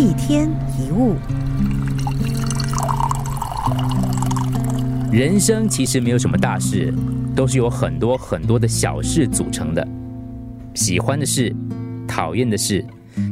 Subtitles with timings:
[0.00, 1.14] 一天一物，
[5.12, 6.90] 人生其实没有什么大事，
[7.36, 9.86] 都是由很多很多的小事组成的。
[10.72, 11.54] 喜欢的事，
[12.08, 12.82] 讨厌的事，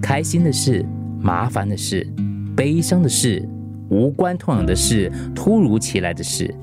[0.00, 0.86] 开心的事，
[1.20, 2.06] 麻烦的事，
[2.54, 3.44] 悲伤的事，
[3.88, 6.54] 无关痛痒的事，突如其来的事。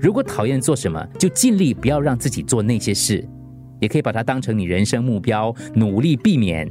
[0.00, 3.24] 如果讨厌做什么，就尽力不要让自己做那些事，
[3.78, 6.68] 也可以把它当成你人生目标，努力避免。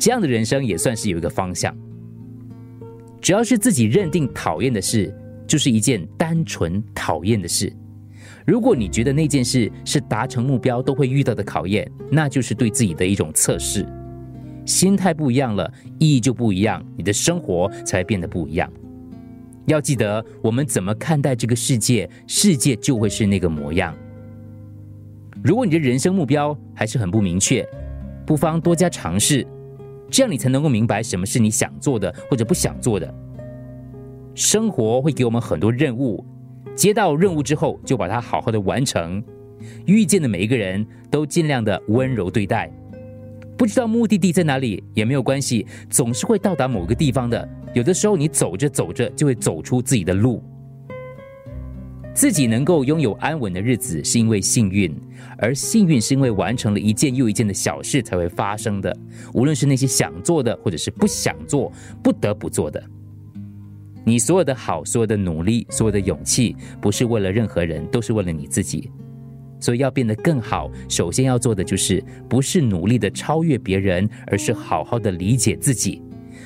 [0.00, 1.76] 这样的人生也算是有一个方向。
[3.20, 5.14] 只要是自己认定讨厌的事，
[5.46, 7.70] 就是一件单纯讨厌的事。
[8.46, 13.86] 如果你觉得那件事是达成目标都会遇到的考验，那就是对自己的一种测试。
[14.64, 18.72] 心态不一样了，意义就不一样，你的生活才会变得不一样。
[19.66, 23.94] 要记得，我们怎么看待这个世界，世界就会是那个模样。
[25.44, 27.66] 如果你的人生目标还是很不明确，
[28.26, 29.46] 不妨多加尝试。
[30.10, 33.14] 这样你才能够明白什么是你想做的或者不想做的。
[34.34, 36.24] 生活会给我们很多任务，
[36.74, 39.22] 接到任务之后就把它好好的完成。
[39.86, 42.70] 遇见的每一个人都尽量的温柔对待。
[43.56, 47.46] 不知道目的地在哪里也没有关系，总是会到达某个地方的。
[47.74, 50.42] 有的时候你走着走着就会走出自己的路。
[52.12, 54.94] 自己能够拥有安稳的日子，是因为幸运，
[55.38, 58.94] 而幸运是因为完成了一件又一件的小事才会发生的。
[59.32, 62.82] 无论是那些想做的，或者是不想做、不得不做的，
[64.04, 68.90] 你所有的好、所有的努力、所有的勇气，不是为了任何人，都是为了你自己。
[69.60, 76.02] 所以要变得更好，首先要做的就是，不是努力的超越别人，而是好好的理解自己，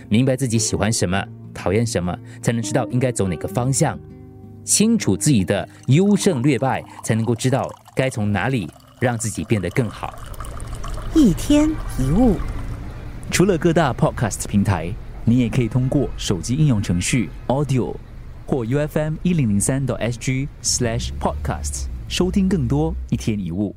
[0.08, 3.98] 明白自己喜欢什么、讨厌什么，才能知道应该走哪个方向。
[4.64, 10.12] 清楚自己的优胜劣败，才能够知道该从哪里让自己变得更好。
[11.14, 12.36] 一天一物，
[13.30, 14.92] 除了各大 podcast 平台，
[15.24, 17.94] 你也可以通过手机应用程序 Audio
[18.46, 23.76] 或 U F M 一零零三 SG slash podcast 收听更多一天一物。